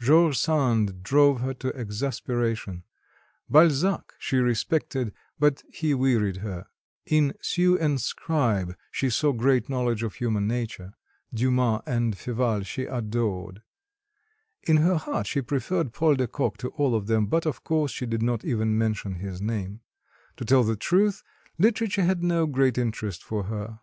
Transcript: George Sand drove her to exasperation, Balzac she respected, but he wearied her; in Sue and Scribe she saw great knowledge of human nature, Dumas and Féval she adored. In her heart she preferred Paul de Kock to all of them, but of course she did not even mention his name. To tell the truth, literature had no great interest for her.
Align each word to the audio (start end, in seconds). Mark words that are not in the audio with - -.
George 0.00 0.38
Sand 0.38 1.02
drove 1.02 1.42
her 1.42 1.52
to 1.52 1.68
exasperation, 1.78 2.82
Balzac 3.50 4.14
she 4.18 4.38
respected, 4.38 5.12
but 5.38 5.62
he 5.70 5.92
wearied 5.92 6.38
her; 6.38 6.64
in 7.04 7.34
Sue 7.42 7.78
and 7.78 8.00
Scribe 8.00 8.74
she 8.90 9.10
saw 9.10 9.32
great 9.32 9.68
knowledge 9.68 10.02
of 10.02 10.14
human 10.14 10.48
nature, 10.48 10.94
Dumas 11.34 11.82
and 11.86 12.16
Féval 12.16 12.64
she 12.64 12.84
adored. 12.86 13.60
In 14.62 14.78
her 14.78 14.96
heart 14.96 15.26
she 15.26 15.42
preferred 15.42 15.92
Paul 15.92 16.14
de 16.14 16.26
Kock 16.26 16.56
to 16.56 16.68
all 16.68 16.94
of 16.94 17.06
them, 17.06 17.26
but 17.26 17.44
of 17.44 17.62
course 17.62 17.90
she 17.92 18.06
did 18.06 18.22
not 18.22 18.46
even 18.46 18.78
mention 18.78 19.16
his 19.16 19.42
name. 19.42 19.82
To 20.38 20.44
tell 20.46 20.64
the 20.64 20.74
truth, 20.74 21.22
literature 21.58 22.02
had 22.04 22.22
no 22.22 22.46
great 22.46 22.78
interest 22.78 23.22
for 23.22 23.42
her. 23.42 23.70